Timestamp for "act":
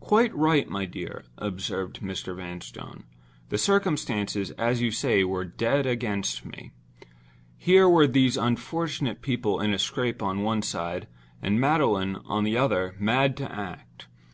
13.54-14.06